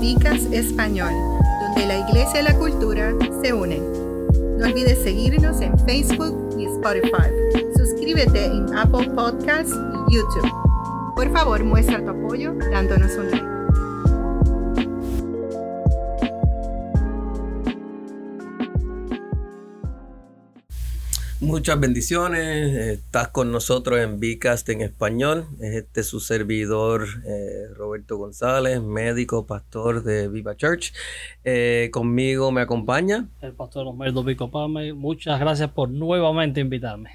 [0.00, 1.12] Vicas Español,
[1.60, 3.82] donde la iglesia y la cultura se unen.
[4.58, 7.30] No olvides seguirnos en Facebook y Spotify.
[7.76, 9.74] Suscríbete en Apple Podcasts
[10.08, 10.50] y YouTube.
[11.16, 13.57] Por favor, muestra tu apoyo dándonos un like.
[21.48, 22.76] Muchas bendiciones.
[22.98, 25.46] Estás con nosotros en Vicast en español.
[25.62, 30.92] Es este su servidor eh, Roberto González, médico, pastor de Viva Church.
[31.44, 34.92] Eh, conmigo me acompaña el pastor Osmerdo Vico Pame.
[34.92, 37.12] Muchas gracias por nuevamente invitarme.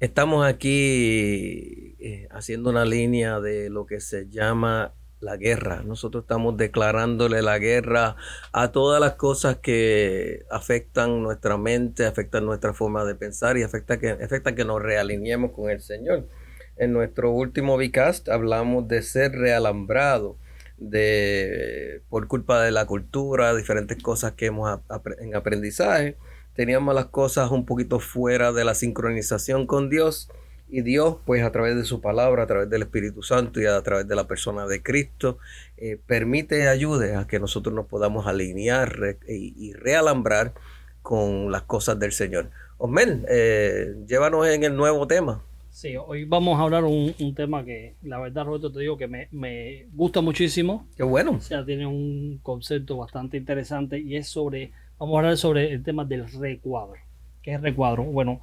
[0.00, 5.82] Estamos aquí eh, haciendo una línea de lo que se llama la guerra.
[5.84, 8.16] Nosotros estamos declarándole la guerra
[8.52, 13.98] a todas las cosas que afectan nuestra mente, afectan nuestra forma de pensar y afectan
[13.98, 16.28] que, afectan que nos realineemos con el Señor.
[16.76, 20.36] En nuestro último Vicast hablamos de ser realambrado
[20.76, 24.80] de por culpa de la cultura, diferentes cosas que hemos
[25.18, 26.16] en aprendizaje.
[26.54, 30.30] Teníamos las cosas un poquito fuera de la sincronización con Dios
[30.68, 33.80] y Dios, pues a través de su palabra, a través del Espíritu Santo y a
[33.82, 35.38] través de la persona de Cristo,
[35.76, 40.54] eh, permite ayude a que nosotros nos podamos alinear y, realambrar
[41.02, 42.50] con las cosas del Señor.
[42.78, 45.42] Osmel, eh, llévanos en el nuevo tema.
[45.70, 49.06] Sí, hoy vamos a hablar un, un tema que la verdad, Roberto, te digo que
[49.06, 50.88] me, me, gusta muchísimo.
[50.96, 51.32] Qué bueno.
[51.32, 55.82] O sea, tiene un concepto bastante interesante y es sobre, vamos a hablar sobre el
[55.82, 56.98] tema del recuadro.
[57.42, 58.04] ¿Qué es recuadro?
[58.04, 58.40] Bueno,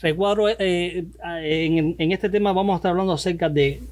[0.00, 3.82] Recuadro, eh, eh, en, este tema vamos a estar hablando acerca de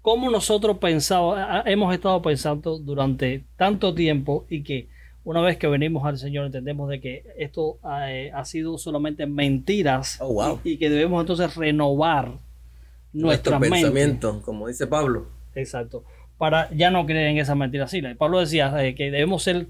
[0.00, 4.86] cómo nosotros pensamos, hemos estado pensando durante tanto tiempo y que
[5.24, 10.18] una vez que venimos al Señor entendemos de que esto eh, ha sido solamente mentiras
[10.20, 12.30] oh, y, que debemos entonces renovar
[13.12, 15.26] nuestro pensamiento, como dice Pablo.
[15.56, 16.04] Exacto,
[16.38, 17.90] para ya no creer en esas mentiras.
[17.90, 19.66] Sí, Pablo decía que debemos ser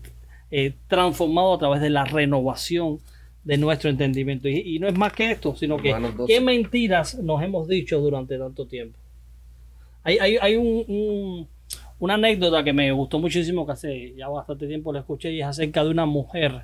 [0.88, 2.98] transformados a través de la renovación
[3.44, 4.48] de nuestro entendimiento.
[4.48, 5.94] Y, no es más que esto, sino que
[6.26, 8.98] qué mentiras nos hemos dicho durante tanto tiempo.
[10.02, 11.48] Hay, hay, hay un,
[11.98, 15.46] una anécdota que me gustó muchísimo, que hace ya bastante tiempo la escuché, y es
[15.46, 16.62] acerca de una mujer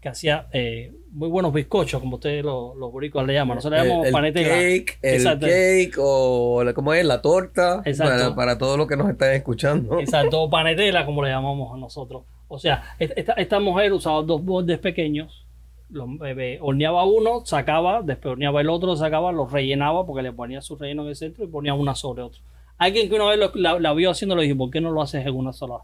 [0.00, 3.56] que hacía eh, muy buenos bizcochos, como ustedes los, los boricos le llaman.
[3.56, 7.04] Nosotros le llamamos el, Cake, el cake o ¿cómo es?
[7.04, 7.82] La torta.
[7.98, 10.00] Para, para todos los que nos están escuchando.
[10.00, 12.22] Exacto, o panetela, como le llamamos a nosotros.
[12.48, 15.46] O sea, esta, esta mujer usaba dos bordes pequeños
[15.90, 20.60] lo, eh, horneaba uno, sacaba, después horneaba el otro, sacaba, lo rellenaba porque le ponía
[20.60, 22.40] su relleno en el centro y ponía una sobre otro.
[22.78, 25.34] Alguien que una vez la, vio haciendo le dijo, ¿por qué no lo haces en
[25.34, 25.80] una sola,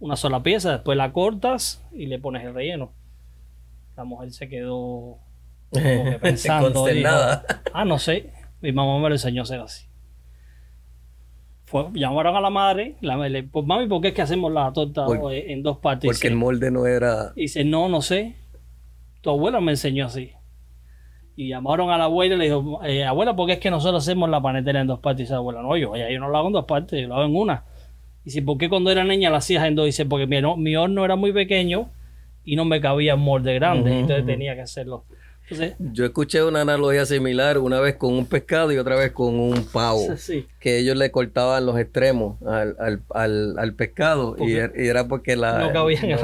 [0.00, 0.72] una sola pieza?
[0.72, 2.92] Después la cortas y le pones el relleno.
[3.96, 5.18] La mujer se quedó
[6.22, 6.86] pensando.
[7.72, 8.32] ah, no sé.
[8.62, 9.86] Mi mamá me lo enseñó a hacer así.
[11.64, 14.72] Fue, llamaron a la madre, la, le, pues mami, ¿por qué es que hacemos la
[14.72, 16.08] torta en dos partes?
[16.08, 17.32] Porque el molde no era.
[17.34, 18.36] Y dice, no, no sé
[19.26, 20.30] tu abuela me enseñó así.
[21.34, 24.02] Y llamaron a la abuela y le dijo, eh, abuela, ¿por qué es que nosotros
[24.02, 25.20] hacemos la panetera en dos partes?
[25.20, 27.24] Y dice, abuela, no, yo, yo no lo hago en dos partes, yo lo hago
[27.24, 27.64] en una.
[28.22, 29.84] Y dice, ¿por qué cuando era niña la hacías en dos?
[29.84, 31.90] Y dice, porque mi, mi horno era muy pequeño
[32.44, 35.04] y no me cabía molde grande, entonces tenía que hacerlo
[35.78, 39.64] yo escuché una analogía similar una vez con un pescado y otra vez con un
[39.64, 40.06] pavo.
[40.66, 45.60] Que ellos le cortaban los extremos al, pescado y, era porque la...
[45.60, 46.18] No cabía,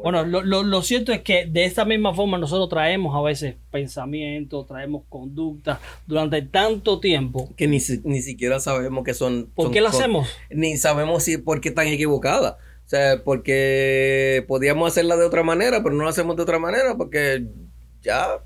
[0.00, 5.02] Bueno, lo, cierto es que de esta misma forma nosotros traemos a veces pensamientos, traemos
[5.08, 7.52] conductas durante tanto tiempo.
[7.56, 9.50] Que ni, ni siquiera sabemos que son...
[9.56, 10.28] ¿Por qué lo hacemos?
[10.50, 12.54] Ni sabemos si por qué están equivocadas.
[12.86, 16.96] O sea, porque podíamos hacerla de otra manera, pero no lo hacemos de otra manera
[16.96, 17.46] porque
[18.04, 18.40] ya.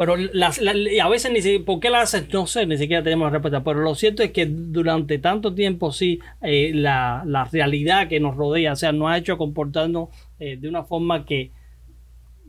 [0.00, 2.26] Pero a veces ni siquiera, ¿por qué la hacen?
[2.32, 3.62] No sé, ni siquiera tenemos respuesta.
[3.62, 8.72] Pero lo cierto es que durante tanto tiempo sí, eh, la, realidad que nos rodea,
[8.72, 10.08] o sea, nos ha hecho comportarnos
[10.38, 11.50] eh, de una forma que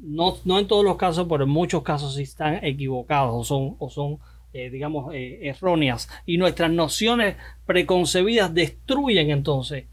[0.01, 3.75] no, no en todos los casos, pero en muchos casos sí están equivocados o son,
[3.79, 4.19] o son
[4.53, 6.07] eh, digamos, erróneas.
[6.25, 7.35] Y nuestras nociones
[7.65, 9.87] preconcebidas destruyen entonces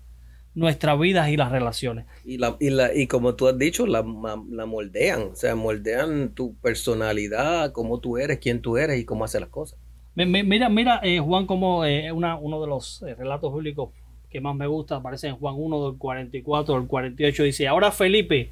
[0.54, 2.06] nuestras vidas y las relaciones.
[2.24, 4.04] Y, la, y, la, y como tú has dicho, la,
[4.50, 9.24] la, moldean, o sea, moldean tu personalidad, cómo tú eres, quién tú eres y cómo
[9.24, 9.78] haces las cosas.
[10.14, 13.90] Mira, mira eh, Juan, como eh, una, uno de los eh, relatos bíblicos
[14.28, 18.50] que más me gusta, aparece en Juan 1 del 44 del 48, dice, ahora Felipe,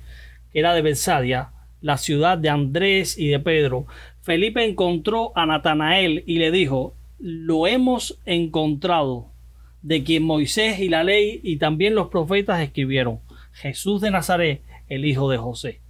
[0.53, 1.51] que era de Bensadia,
[1.81, 3.87] la ciudad de Andrés y de Pedro,
[4.23, 9.29] Felipe encontró a Natanael y le dijo, lo hemos encontrado
[9.87, 13.21] de quien Moisés y la ley y también los profetas escribieron,
[13.53, 15.81] Jesús de Nazaret, el hijo de José.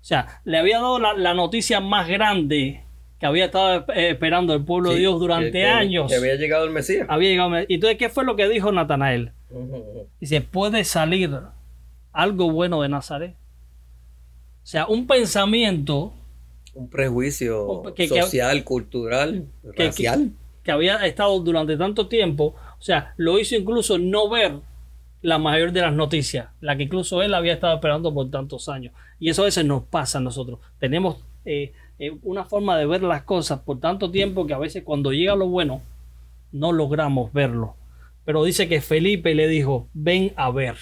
[0.00, 2.82] O sea, le había dado la, noticia más grande
[3.20, 6.10] que había estado esperando el pueblo de Dios durante años.
[6.10, 7.06] Que había llegado el Mesías.
[7.08, 9.30] Había llegado Entonces, ¿qué fue lo que dijo Natanael?
[10.20, 11.30] Dice, puede salir
[12.12, 13.36] algo bueno de Nazaret.
[14.64, 16.12] O sea, un pensamiento
[16.74, 19.46] Un prejuicio que- que- social, cultural,
[19.76, 20.32] que- racial.
[20.64, 24.56] que había estado durante tanto tiempo, o sea, lo hizo incluso no ver
[25.22, 28.92] la mayor de las noticias, la que incluso él había estado esperando por tantos años.
[29.18, 30.58] Y eso a veces nos pasa a nosotros.
[30.78, 31.16] Tenemos
[31.46, 35.12] eh, eh, una forma de ver las cosas por tanto tiempo que a veces cuando
[35.12, 35.80] llega lo bueno,
[36.52, 37.74] no logramos verlo.
[38.26, 40.76] Pero dice que Felipe le dijo, ven a ver.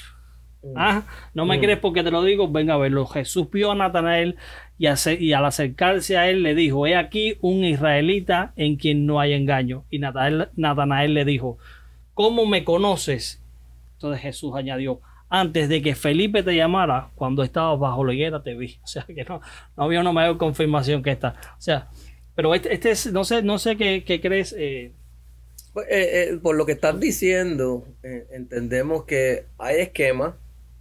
[0.74, 1.60] Ah, no me Mm.
[1.60, 3.06] crees porque te lo digo, ven a verlo.
[3.06, 4.34] Jesús vio a Natanael
[4.76, 4.88] y,
[5.20, 9.34] y al acercarse a él le dijo, he aquí un israelita en quien no hay
[9.34, 9.84] engaño.
[9.88, 11.58] Y Natanael, Natanael le dijo,
[12.14, 13.42] ¿cómo me conoces?
[13.94, 18.54] Entonces Jesús añadió, antes de que Felipe te llamara, cuando estabas bajo la higuera te
[18.54, 18.78] vi.
[18.84, 19.40] O sea que no,
[19.76, 21.36] no había una mayor confirmación que esta.
[21.58, 21.90] O sea,
[22.34, 24.54] pero este, este es, no sé, no sé qué, qué crees.
[24.58, 24.94] eh,
[25.72, 30.34] Pues, eh, eh, por lo que estás diciendo, eh, entendemos que hay esquemas,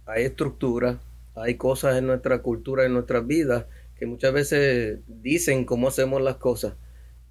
[0.06, 0.98] hay estructuras,
[1.34, 6.36] hay cosas en nuestra cultura, en nuestras vidas, que muchas veces dicen cómo hacemos las
[6.36, 6.74] cosas,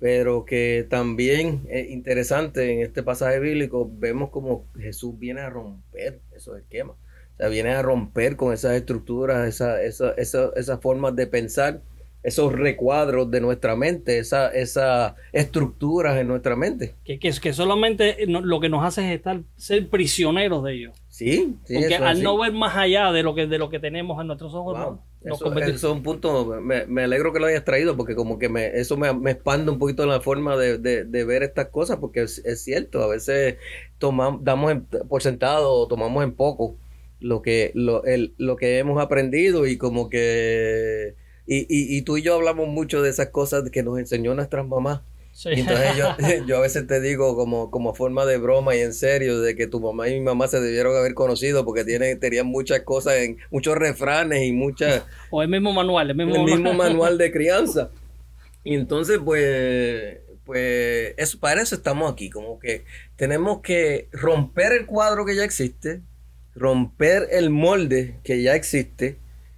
[0.02, 6.20] pero que también es interesante en este pasaje bíblico, vemos como Jesús viene a romper
[6.36, 6.96] esos esquemas,
[7.36, 11.82] o sea, viene a romper con esas estructuras, esa, esa, esa- esas formas de pensar,
[12.24, 16.96] esos recuadros de nuestra mente, esa, esas estructuras en nuestra mente.
[17.06, 20.98] que, que, que solamente lo que nos hace es estar, ser prisioneros de ellos.
[21.10, 23.80] Sí, sí, Porque eso al no ver más allá de lo que, de lo que
[23.80, 24.92] tenemos en nuestros ojos, Wow.
[24.94, 28.16] no- nos Eso, eso es un punto, me, me alegro que lo hayas traído porque
[28.16, 31.44] como que me, eso me, me expande un poquito la forma de, de- de ver
[31.44, 33.58] estas cosas porque es, es cierto, a veces
[34.00, 36.76] tomamos, damos en- por sentado o tomamos en poco
[37.20, 41.16] lo que, lo, el- lo que hemos aprendido y como que,
[41.46, 44.66] y, y, y tú y yo hablamos mucho de esas cosas que nos enseñó nuestras
[44.68, 45.02] mamás.
[45.32, 45.50] Sí.
[45.56, 46.16] Y entonces yo,
[46.48, 49.68] yo a veces te digo como, como forma de broma y en serio de que
[49.68, 53.38] tu mamá y mi mamá se debieron haber conocido porque tienen, tenían muchas cosas, en,
[53.50, 57.90] muchos refranes y muchas, o el mismo manual, el mismo, el mismo manual de crianza.
[58.64, 62.84] Y entonces pues, pues eso, para eso estamos aquí, como que
[63.16, 66.02] tenemos que romper el cuadro que ya existe,
[66.56, 69.18] romper el molde que ya existe,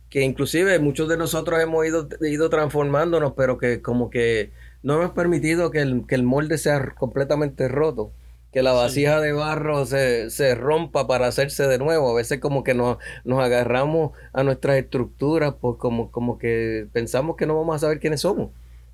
[0.09, 4.51] que inclusive muchos de nosotros hemos ido, ido transformándonos, pero que como que
[4.83, 8.11] no hemos permitido que el, que el molde sea completamente roto,
[8.51, 12.11] que la vasija de barro se, se rompa para hacerse de nuevo.
[12.11, 17.35] A veces como que nos, nos agarramos a nuestras estructuras, pues como, como que pensamos
[17.37, 18.51] que no vamos a saber quiénes somos.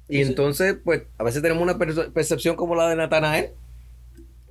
[0.07, 3.51] Y Sí, entonces, pues, a veces tenemos una perce- percepción como la de Natanael,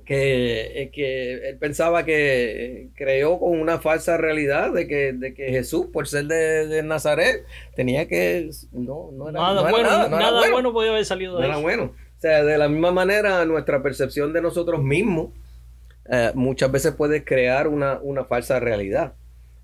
[0.09, 5.51] que, eh, que él pensaba que creó con una falsa realidad de que, de que
[5.51, 7.45] Jesús, por ser de, de Nazaret,
[7.75, 8.49] tenía que...
[8.71, 10.51] No, no era, Nada, no era bueno, nada, no era bueno.
[10.53, 11.61] bueno podía haber salido No de era eso.
[11.61, 11.83] bueno.
[12.17, 15.29] O sea, de la misma manera, nuestra percepción de nosotros mismos
[16.11, 19.13] eh, muchas veces puede crear una, una falsa realidad.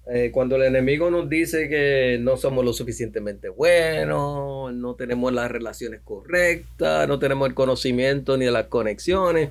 [0.07, 5.50] Eh, cuando el enemigo nos dice que no somos lo suficientemente buenos, no tenemos las
[5.50, 9.50] relaciones correctas, no tenemos el conocimiento ni las conexiones,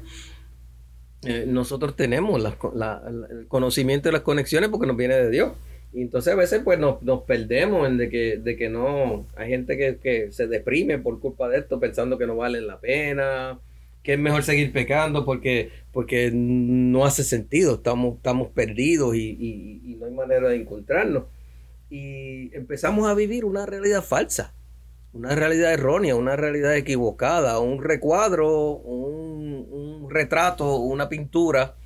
[1.27, 5.31] eh, nosotros tenemos co- la- la- el conocimiento de las conexiones porque nos viene de
[5.31, 5.53] Dios.
[5.93, 9.49] Y entonces a veces pues nos, nos perdemos en de que, de que no, hay
[9.49, 13.61] gente que, que se deprime por culpa de esto pensando que no valen la pena,
[14.03, 19.81] que es mejor seguir pecando porque, porque no hace sentido, estamos, estamos perdidos y, y-
[19.93, 21.25] y no hay manera de encontrarnos.
[21.91, 24.53] Y empezamos a vivir una realidad falsa,
[25.13, 29.24] una realidad errónea, una realidad equivocada, un recuadro, un,
[30.15, 31.77] retrato, una pintura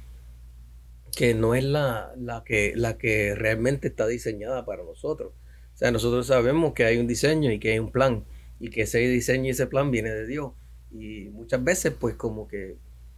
[1.16, 5.32] que no es la, la, que, la que realmente está diseñada para nosotros.
[5.74, 8.24] O sea, nosotros sabemos que hay un diseño y que hay un plan
[8.60, 10.52] y que ese diseño y ese plan viene de Dios.
[10.90, 12.76] Y muchas veces pues como que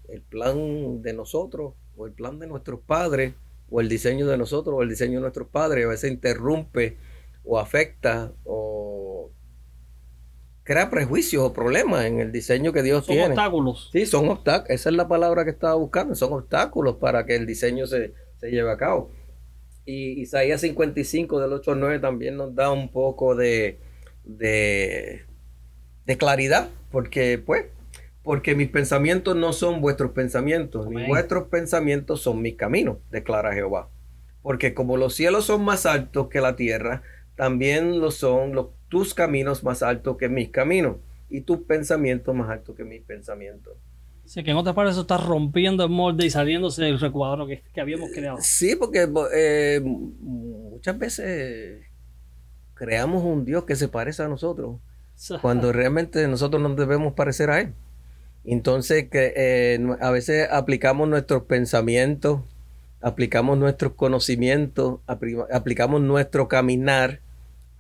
[0.09, 3.35] el plan de nosotros o el plan de nuestros padres
[3.71, 6.97] o el diseño de nosotros o el diseño de nuestros padres a veces interrumpe
[7.45, 9.31] o afecta o
[10.71, 13.31] crea prejuicios o problemas en el diseño que Dios Son tiene.
[13.31, 13.91] obstáculos.
[13.93, 14.71] Sí, son obstáculos.
[14.71, 16.15] Esa es la palabra que estaba buscando.
[16.15, 19.11] Son obstáculos para que el diseño se, se lleve a cabo.
[19.85, 23.81] Y Isaías 55 del 8 al 9 también nos da un poco de,
[24.23, 25.25] de,
[26.07, 26.69] de claridad.
[26.93, 27.65] Porque, pues,
[28.23, 31.09] porque mis pensamientos no son vuestros pensamientos, ni Amén.
[31.09, 33.91] vuestros pensamientos son mis caminos, declara Jehová.
[34.41, 37.03] Porque como los cielos son más altos que la tierra,
[37.35, 40.97] también lo son los, tus caminos más altos que mis caminos,
[41.31, 43.73] y tus pensamientos más altos que mis pensamientos.
[44.25, 47.63] Así que en otras palabras, eso está rompiendo el molde y saliéndose del recuadro que,
[47.73, 48.39] que habíamos creado.
[48.43, 51.87] Sí, porque eh, muchas veces
[52.75, 54.77] creamos un Dios que se parece a nosotros,
[55.41, 57.73] cuando realmente nosotros no debemos parecer a Él.
[58.45, 62.41] Entonces, que, eh, a veces aplicamos nuestros pensamientos
[63.01, 67.21] aplicamos nuestros conocimientos, aplicamos nuestro caminar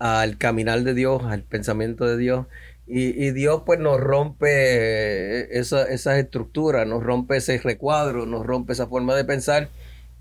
[0.01, 2.47] al caminar de Dios, al pensamiento de Dios.
[2.89, 8.73] Y, y Dios pues nos rompe esa- esas estructuras, nos rompe ese recuadro, nos rompe
[8.73, 9.69] esa forma de pensar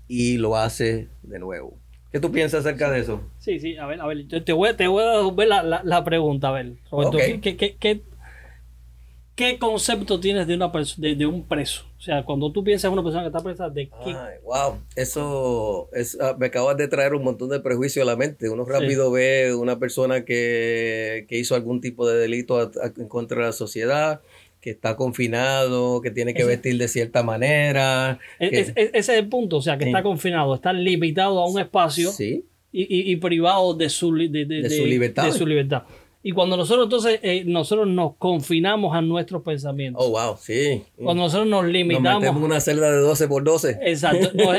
[0.06, 1.74] y lo hace de nuevo.
[2.12, 3.20] ¿Qué tú piensas acerca de eso?
[3.38, 5.82] Sí, sí, a ver, a ver, yo te voy, te voy a devolver la, la,
[5.84, 7.18] la pregunta, a ver, Roberto.
[7.40, 8.02] ¿qué, qué, qué,
[9.40, 11.84] qué- concepto tienes de, una de, de un preso?
[11.98, 14.10] O sea, cuando tú piensas en una persona que está presa, ¿de qué?
[14.10, 18.16] Ay, wow, eso es, ah, me acabas de traer un montón de prejuicios a la
[18.16, 18.48] mente.
[18.48, 23.08] Uno rápido ve una persona que, que hizo algún tipo de delito a- a- en
[23.08, 24.20] contra de la sociedad,
[24.60, 28.18] que está confinado, que tiene que Ese- vestir de cierta manera.
[28.38, 29.90] Es- que- es- es- ese es el punto, o sea, que Sí.
[29.90, 34.28] está confinado, está limitado a un espacio Sí, y, y- y privado de su, de,
[34.44, 35.24] De su libertad.
[35.24, 35.82] de su libertad.
[36.22, 40.82] Y cuando nosotros entonces eh, nosotros nos confinamos a nuestros pensamientos, oh wow, sí.
[41.02, 43.78] cuando nosotros nos Nos limitamos metemos en una celda de 12 por 12.
[43.82, 44.54] Exacto, nos,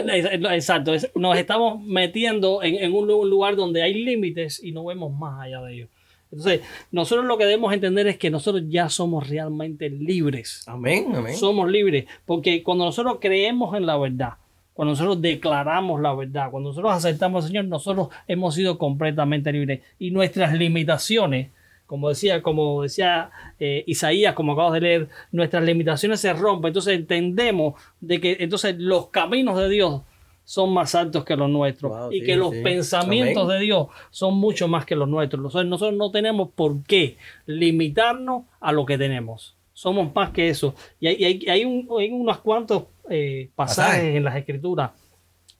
[0.53, 5.13] exacto, nos estamos metiendo en, en un lu- lugar donde hay límites y no vemos
[5.13, 5.89] más allá de ellos.
[6.31, 10.63] Entonces, nosotros lo que debemos entender es que nosotros ya somos realmente libres.
[10.65, 11.35] Amén, amén.
[11.35, 14.33] Somos libres, porque cuando nosotros creemos en la verdad,
[14.73, 19.81] cuando nosotros declaramos la verdad, cuando nosotros aceptamos al Señor, nosotros hemos sido completamente libres.
[19.99, 21.49] Y nuestras limitaciones,
[21.85, 26.69] como decía, como decía eh, Isaías, como acabas de leer, nuestras limitaciones se rompen.
[26.69, 30.01] Entonces entendemos de que entonces los caminos de Dios
[30.43, 32.61] son más altos que los nuestros Wow, y sí, que los sí.
[32.63, 33.59] pensamientos Amén.
[33.59, 35.41] de Dios son mucho más que los nuestros.
[35.43, 39.55] Nosotros, nosotros no tenemos por qué limitarnos a lo que tenemos.
[39.73, 40.75] Somos más que eso.
[40.99, 44.15] Y hay, y hay, hay un- hay unos cuantos eh, pasajes Pasajes.
[44.15, 44.91] en las escrituras,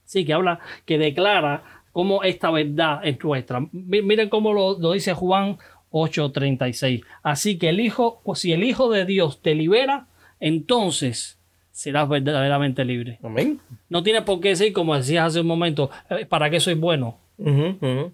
[0.04, 3.60] sí, que habla, que declara cómo esta verdad es nuestra.
[3.72, 5.58] Mi- Miren cómo lo, lo dice Juan
[5.90, 7.02] 8:36.
[7.22, 10.06] Así que el Hijo, pues si el Hijo de Dios te libera,
[10.40, 11.38] entonces
[11.70, 13.18] serás verdaderamente libre.
[13.22, 13.60] Amén.
[13.88, 17.18] No tiene por qué decir, como decías hace un momento, eh, ¿para qué soy bueno?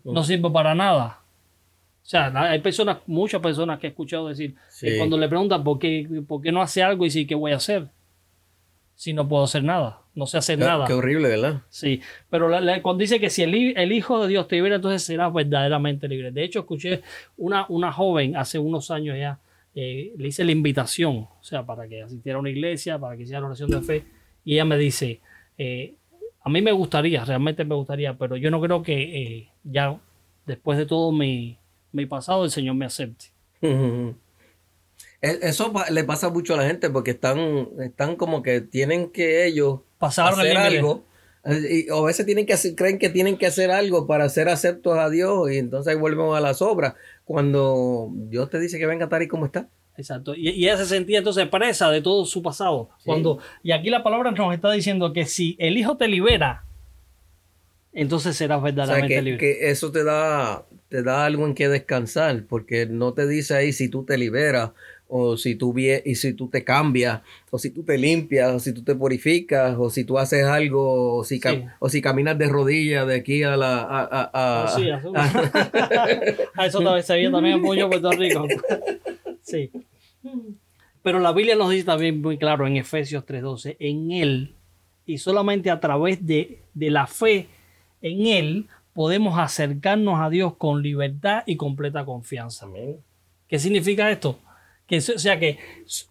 [0.04, 1.20] No sirvo para nada.
[2.02, 4.96] O sea, hay personas, muchas personas que he escuchado decir, que Sí.
[4.96, 7.56] cuando le preguntan por qué, por qué no hace algo y sí, ¿qué voy a
[7.56, 7.88] hacer?
[8.98, 10.84] Si no puedo hacer nada, no sé hacer Qué- nada.
[10.84, 11.62] Qué horrible, ¿verdad?
[11.68, 14.74] Sí, pero la- la- cuando dice que si el, el Hijo de Dios te libera,
[14.74, 16.32] entonces serás verdaderamente libre.
[16.32, 17.02] De hecho, escuché
[17.36, 19.38] una, una joven hace unos años ya,
[19.76, 23.22] eh, le hice la invitación, o sea, para que asistiera a una iglesia, para que
[23.22, 24.04] hiciera la oración de fe,
[24.44, 25.20] y ella me dice,
[25.58, 25.94] eh,
[26.42, 29.96] a mí me gustaría, realmente me gustaría, pero yo no creo que eh, ya
[30.44, 31.56] después de todo mi,
[31.92, 33.26] mi pasado el Señor me acepte.
[35.20, 39.80] Eso le pasa mucho a la gente porque están, están como que tienen que ellos
[39.98, 41.04] Pasaron hacer algo.
[41.44, 44.28] eh, y- o a veces tienen que hacer- creen que tienen que hacer algo para
[44.28, 46.94] ser aceptos a Dios y entonces ahí volvemos a las obras.
[47.24, 49.68] Cuando Dios te dice que venga tal y como está.
[49.96, 50.36] Exacto.
[50.36, 52.88] Y, y ella se sentía entonces presa de todo su pasado.
[53.04, 56.62] Cuando, y aquí la palabra nos está diciendo que si el Hijo te libera,
[57.92, 59.38] entonces serás O sea, verdaderamente que, libre.
[59.38, 63.72] que eso te da, te da algo en que descansar, porque no te dice ahí
[63.72, 64.70] si tú te liberas,
[65.08, 68.72] o si tú y si tú te cambias, o si tú te limpias, o si
[68.74, 71.66] tú te purificas, o si tú haces algo, o si, cam- Sí.
[71.78, 73.78] o si caminas de rodillas de aquí a la...
[73.82, 74.88] A, a- a- Ah, sí.
[75.14, 78.46] Ah, eso también se veía también en Puño, Puerto Rico.
[79.42, 79.70] Sí.
[81.02, 84.54] Pero la Biblia nos dice también muy claro en Efesios 3:12, en Él
[85.06, 87.46] y solamente a través de, de la fe
[88.02, 92.66] en Él podemos acercarnos a Dios con libertad y completa confianza.
[92.66, 92.96] Amén.
[93.46, 94.38] ¿Qué significa esto?
[94.88, 95.58] Que, o sea que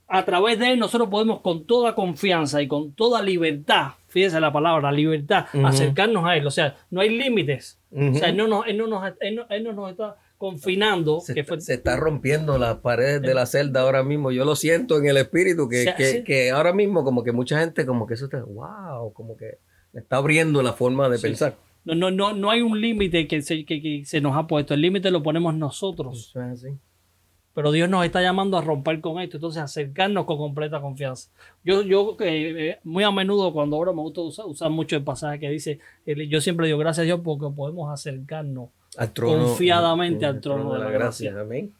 [0.07, 4.53] a través de él nosotros podemos con toda confianza y con toda libertad, fíjese la
[4.53, 6.46] palabra, libertad, acercarnos a él.
[6.46, 7.79] O sea, no hay límites.
[7.91, 11.19] O sea, él no, nos, él, no nos, él, no, él no nos está confinando.
[11.22, 14.31] Se, que está- fue- se está rompiendo las paredes de la celda ahora mismo.
[14.31, 16.24] Yo lo siento en el espíritu, que, que, sí.
[16.24, 19.57] que ahora mismo como que mucha gente como que eso está, wow, como que
[19.93, 21.55] está abriendo la forma de Sí, pensar.
[21.84, 24.75] no, no, no, no hay un límite que se, que se nos ha puesto.
[24.75, 26.27] El límite lo ponemos nosotros.
[26.29, 26.77] Eso es así.
[27.58, 31.32] Pero Dios nos está llamando a romper con esto, entonces acercarnos con completa confianza.
[31.66, 35.40] Yo, yo eh, muy a menudo cuando ahora me gusta usar, usar mucho el pasaje
[35.40, 38.70] que dice, eh, yo siempre digo gracias a Dios porque podemos acercarnos.
[38.96, 41.34] Al trono, Confiadamente al trono de la gracia.
[41.36, 41.74] Amén.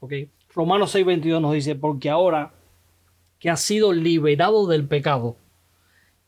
[0.00, 0.12] ¿ok?
[0.52, 2.50] Romanos 6:22 nos dice, porque ahora
[3.38, 5.36] que has sido liberado del pecado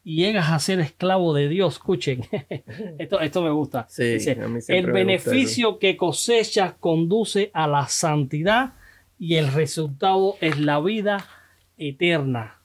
[0.09, 2.21] y llegas a ser esclavo de Dios, escuchen,
[2.99, 3.87] esto, esto me gusta.
[3.89, 8.75] Sí, Dice, el me gusta beneficio que cosechas conduce a la santidad
[9.19, 11.27] y el resultado es la vida
[11.77, 12.61] eterna.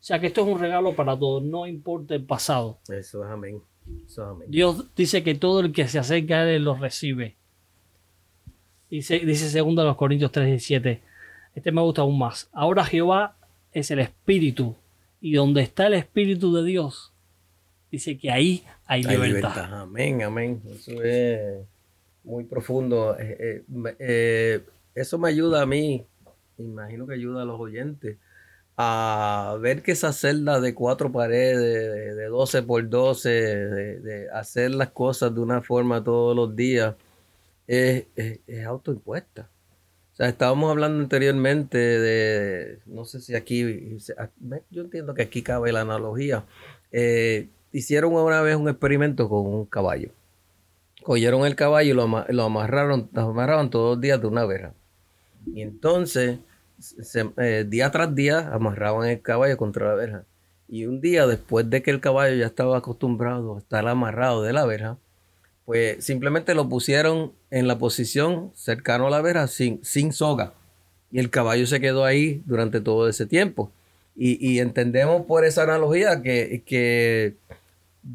[0.00, 2.80] O sea que esto es un regalo para todos, no importa el pasado.
[2.88, 3.62] Eso es amén.
[4.04, 4.50] Eso es amén.
[4.50, 7.36] Dios dice que todo el que se acerca a Él lo recibe.
[8.90, 11.02] Dice, dice segundo de los Corintios 3, 17.
[11.54, 12.48] Este me gusta aún más.
[12.52, 13.36] Ahora Jehová
[13.70, 14.74] es el Espíritu.
[15.20, 17.12] Y donde está el Espíritu de Dios,
[17.90, 19.50] dice que ahí hay Hay libertad.
[19.50, 19.80] libertad.
[19.80, 20.62] Amén, amén.
[20.70, 21.64] Eso es
[22.24, 23.16] muy profundo.
[23.18, 24.60] Eh, eh, eh,
[24.94, 26.04] eso me ayuda a mí,
[26.58, 28.16] imagino que ayuda a los oyentes,
[28.76, 34.30] a ver que esa celda de cuatro paredes, de, de 12 por 12, de, de
[34.30, 36.94] hacer las cosas de una forma todos los días,
[37.66, 39.48] es, es, es autoimpuesta.
[40.18, 43.96] Estábamos hablando anteriormente de, no sé si aquí,
[44.70, 46.44] yo entiendo que aquí cabe la analogía.
[46.90, 50.10] Eh, hicieron una vez un experimento con un caballo.
[51.04, 54.44] Cogieron el caballo y lo, ama- lo amarraron, lo amarraban todos los días de una
[54.44, 54.74] verja.
[55.54, 56.40] Y entonces,
[57.36, 60.24] eh, día tras día, amarraban el caballo contra la verja.
[60.68, 64.52] Y un día, después de que el caballo ya estaba acostumbrado a estar amarrado de
[64.52, 64.98] la verja,
[65.68, 70.54] pues simplemente lo pusieron en la posición cercano a la verja sin, sin soga.
[71.12, 73.70] Y el caballo se quedó ahí durante todo ese tiempo.
[74.16, 77.34] Y, y entendemos por esa analogía que, que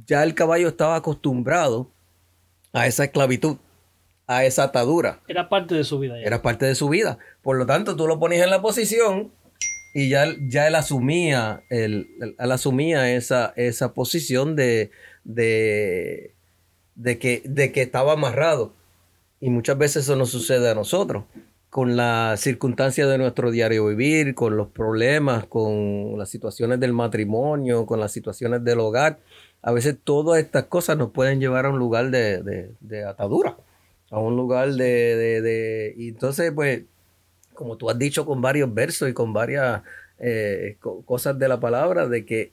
[0.07, 1.91] ya el caballo estaba acostumbrado
[2.72, 3.57] a esa esclavitud,
[4.25, 5.19] a esa atadura.
[5.27, 6.19] Era parte de su vida.
[6.19, 6.25] ya.
[6.25, 7.19] Era parte de su vida.
[7.43, 9.31] Por lo tanto, tú lo ponías en la posición
[9.93, 14.89] y ya, él- ya él asumía, él- él asumía esa, esa posición de,
[15.24, 16.33] de,
[16.96, 18.74] de que, de que estaba amarrado.
[19.40, 21.26] Y muchas veces eso nos sucede a nosotros,
[21.70, 27.86] con las circunstancias de nuestro diario vivir, con los problemas, con las situaciones del matrimonio,
[27.86, 29.20] con las situaciones del hogar.
[29.62, 32.42] A veces todas estas cosas nos pueden llevar a un lugar de,
[32.80, 33.58] de- atadura,
[34.12, 36.84] a un lugar de, de- Y entonces, pues,
[37.54, 39.82] como tú has dicho con varios versos y con varias
[40.20, 42.52] eh, co- cosas de la palabra, de que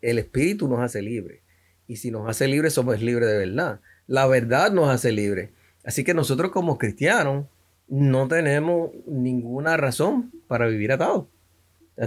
[0.00, 1.40] el Espíritu nos hace libres.
[1.90, 3.80] Y si nos hace libres, somos libres de verdad.
[4.06, 5.50] La verdad nos hace libres.
[5.82, 7.46] Así que nosotros como cristianos
[7.88, 11.24] no tenemos ninguna razón para vivir atados.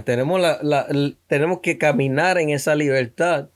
[0.06, 0.86] Tenemos, la,
[1.26, 3.50] tenemos que caminar en esa libertad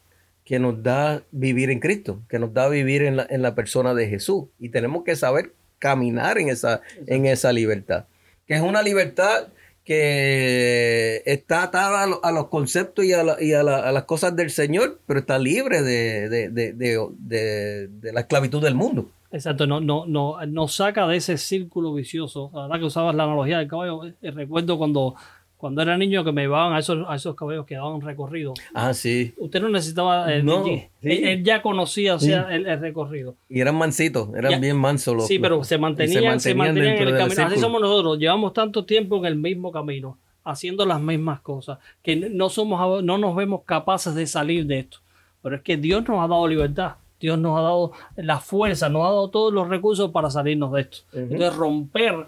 [0.45, 3.95] que nos da vivir en Cristo, que nos da vivir en la, en la persona
[3.95, 4.49] de Jesús.
[4.59, 8.05] Y tenemos que saber caminar en esa, en esa libertad.
[8.47, 9.49] Que es una libertad
[9.89, 13.93] que está atada a, lo- a los conceptos y, a, la- y a la- a
[13.93, 19.11] las cosas del Señor, pero está libre de, de- de- de- la esclavitud del mundo.
[19.31, 22.51] Exacto, no, no, no, saca de ese círculo vicioso.
[22.55, 24.07] La verdad que usabas la analogía del caballo.
[24.07, 25.15] eh, recuerdo cuando,
[25.59, 28.55] cuando era niño que me llevaban a esos, a esos caballos que daban recorrido.
[28.73, 29.35] Ah, sí.
[29.37, 30.33] Usted no necesitaba.
[30.33, 31.09] eh, No, él, sí.
[31.25, 33.35] él ya conocía o sea, el, el recorrido.
[33.49, 34.59] Y eran mansitos, eran Ya.
[34.61, 35.27] bien mansos los.
[35.27, 37.47] Sí, pero se mantenían, se mantenían, en el camino.
[37.47, 38.19] Así somos nosotros.
[38.19, 43.19] Llevamos tanto tiempo en el mismo camino, haciendo las mismas cosas, que no somos, no
[43.19, 44.99] nos vemos capaces de salir de esto.
[45.43, 46.93] Pero es que Dios nos ha dado libertad.
[47.21, 50.83] Dios nos ha dado la fuerza, nos ha dado todos los recursos para salirnos de
[50.83, 50.99] esto.
[51.13, 52.27] Entonces, romper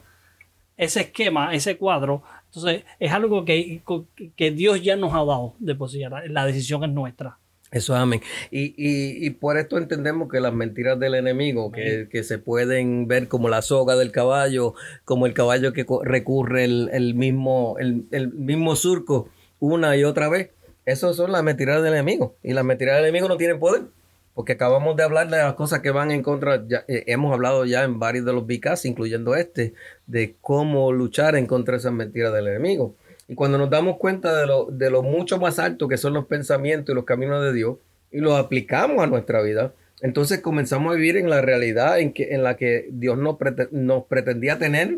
[0.77, 3.81] ese esquema, ese cuadro, entonces es algo que,
[4.35, 6.03] que Dios ya nos ha dado de por sí.
[6.29, 7.39] La decisión es nuestra.
[7.71, 8.21] Eso es amén.
[8.51, 13.07] Y, y, y por esto entendemos que las mentiras del enemigo, que, que se pueden
[13.07, 18.07] ver como la soga del caballo, como el caballo que recurre el, el mismo, el,
[18.11, 19.29] el mismo surco
[19.61, 20.51] una y otra vez,
[20.87, 22.35] esas son las mentiras del enemigo.
[22.43, 23.83] Y las mentiras del enemigo no tienen poder.
[24.41, 27.67] Porque acabamos de hablar de las cosas que van en contra, ya, eh, hemos hablado
[27.67, 29.75] ya en varios de los BICAS, incluyendo este,
[30.07, 32.95] de cómo luchar en contra de esas mentiras del enemigo.
[33.29, 36.25] Y cuando nos damos cuenta de lo, de lo mucho más alto que son los
[36.25, 37.77] pensamientos y los caminos de Dios,
[38.11, 42.33] y los aplicamos a nuestra vida, entonces comenzamos a vivir en la realidad en, que,
[42.33, 44.97] en la que Dios nos, prete- nos pretendía tener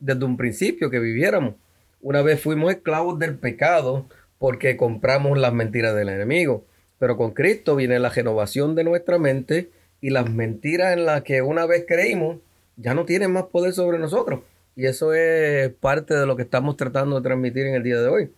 [0.00, 1.54] desde un principio que viviéramos.
[2.02, 4.04] Una vez fuimos esclavos del pecado
[4.38, 6.66] porque compramos las mentiras del enemigo.
[7.02, 11.42] Pero con Cristo viene la renovación de nuestra mente y las mentiras en las que
[11.42, 12.38] una vez creímos
[12.76, 14.42] ya no tienen más poder sobre nosotros.
[14.76, 18.06] Y eso es parte de lo que estamos tratando de transmitir en el día de
[18.06, 18.30] hoy.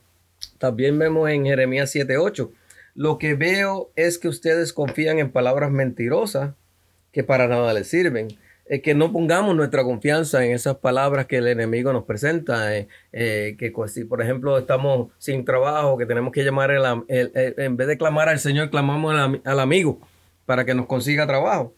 [0.56, 2.52] También vemos en Jeremías 7:8.
[2.94, 6.54] Lo que veo es que ustedes confían en palabras mentirosas
[7.12, 8.28] que para nada les sirven.
[8.66, 12.74] Eh, que no pongamos nuestra confianza en esas palabras que el enemigo nos presenta.
[12.76, 17.30] eh, eh, que si, por ejemplo, estamos sin trabajo, que tenemos que llamar, el el-
[17.34, 19.98] el- en vez de clamar al Señor, clamamos al, al amigo
[20.46, 21.74] para que nos consiga trabajo.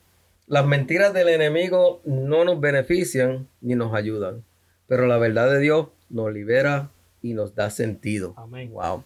[0.46, 4.44] Las mentiras del enemigo no nos benefician ni nos ayudan,
[4.87, 8.33] pero la verdad de Dios nos libera y nos da sentido.
[8.37, 8.70] Amén.
[8.72, 9.03] Wow.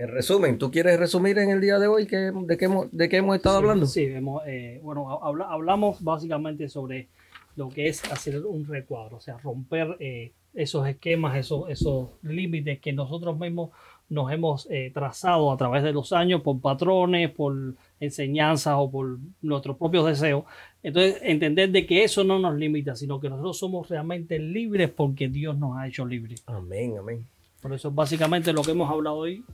[0.00, 3.08] En resumen, ¿tú quieres resumir en el día de hoy que, de, qué hemos, de
[3.10, 3.86] qué hemos estado Sí, hablando?
[3.86, 7.08] Sí, hemos, eh, bueno, habla- hablamos básicamente sobre
[7.54, 12.80] lo que es hacer un recuadro, o sea, romper eh, esos esquemas, esos, esos límites
[12.80, 13.72] que nosotros mismos
[14.08, 19.18] nos hemos eh, trazado a través de los años por patrones, por enseñanzas o por
[19.42, 20.44] nuestros propios deseos.
[20.82, 25.28] Entonces, entender de que eso no nos limita, sino que nosotros somos realmente libres porque
[25.28, 26.42] Dios nos ha hecho libres.
[26.46, 27.26] Amén, amén.
[27.60, 29.44] Por eso es básicamente lo que hemos hablado hoy.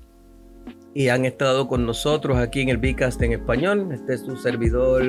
[0.94, 3.88] Y han estado con nosotros aquí en el Bicast en español.
[3.92, 5.02] Este es su servidor,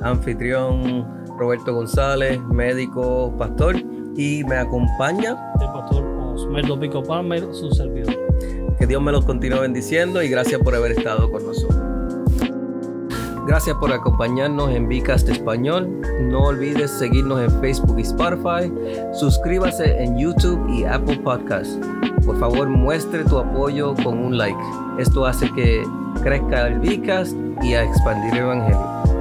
[0.00, 1.06] anfitrión
[1.38, 3.76] Roberto González, médico, pastor,
[4.16, 8.16] y me acompaña el pastor Osmerdo Pico Palmer, su servidor.
[8.78, 11.82] Que Dios me los continúe bendiciendo y gracias por haber estado con nosotros.
[13.46, 16.00] Gracias por acompañarnos en Vicast Español.
[16.22, 18.72] No olvides seguirnos en Facebook y Spotify.
[19.12, 21.78] Suscríbase en YouTube y Apple Podcasts.
[22.26, 24.58] Por favor, muestre tu apoyo con un like.
[24.98, 25.86] Esto hace que
[26.22, 29.15] crezca el Vicast y a expandir el Evangelio.